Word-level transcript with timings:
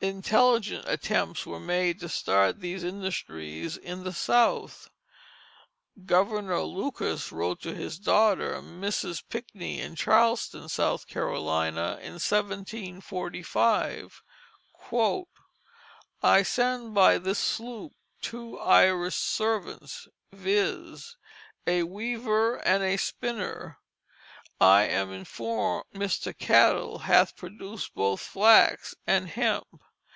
Intelligent 0.00 0.84
attempts 0.86 1.44
were 1.44 1.58
made 1.58 1.98
to 1.98 2.08
start 2.08 2.60
these 2.60 2.84
industries 2.84 3.76
in 3.76 4.04
the 4.04 4.12
South. 4.12 4.88
Governor 6.06 6.60
Lucas 6.62 7.32
wrote 7.32 7.60
to 7.62 7.74
his 7.74 7.98
daughter, 7.98 8.62
Mrs. 8.62 9.24
Pinckney, 9.28 9.80
in 9.80 9.96
Charleston, 9.96 10.68
South 10.68 11.08
Carolina, 11.08 11.98
in 12.00 12.12
1745: 12.20 14.22
"I 16.22 16.42
send 16.44 16.94
by 16.94 17.18
this 17.18 17.40
Sloop 17.40 17.92
two 18.20 18.56
Irish 18.60 19.16
servants, 19.16 20.06
viz.: 20.32 21.16
a 21.66 21.82
Weaver 21.82 22.58
and 22.64 22.84
a 22.84 22.96
Spinner. 22.98 23.78
I 24.60 24.84
am 24.84 25.10
informed 25.12 25.86
Mr. 25.92 26.38
Cattle 26.38 26.98
hath 27.00 27.34
produced 27.34 27.94
both 27.96 28.20
Flax 28.20 28.94
and 29.04 29.28
Hemp. 29.30 29.66